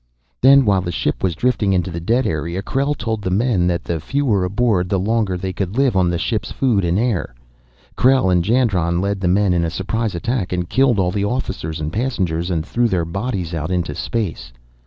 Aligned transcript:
"Then, 0.41 0.65
while 0.65 0.81
the 0.81 0.91
ship 0.91 1.21
was 1.21 1.35
drifting 1.35 1.73
into 1.73 1.91
the 1.91 1.99
dead 1.99 2.25
area, 2.25 2.63
Krell 2.63 2.97
told 2.97 3.21
the 3.21 3.29
men 3.29 3.67
that 3.67 3.83
the 3.83 3.99
fewer 3.99 4.43
aboard, 4.43 4.89
the 4.89 4.97
longer 4.97 5.37
they 5.37 5.53
could 5.53 5.77
live 5.77 5.95
on 5.95 6.09
the 6.09 6.17
ship's 6.17 6.51
food 6.51 6.83
and 6.83 6.97
air. 6.97 7.35
Krell 7.95 8.31
and 8.31 8.43
Jandron 8.43 8.99
led 8.99 9.19
the 9.21 9.27
men 9.27 9.53
in 9.53 9.63
a 9.63 9.69
surprise 9.69 10.15
attack 10.15 10.51
and 10.51 10.67
killed 10.67 10.97
all 10.97 11.11
the 11.11 11.25
officers 11.25 11.79
and 11.79 11.93
passengers, 11.93 12.49
and 12.49 12.65
threw 12.65 12.87
their 12.87 13.05
bodies 13.05 13.53
out 13.53 13.69
into 13.69 13.93
space. 13.93 14.51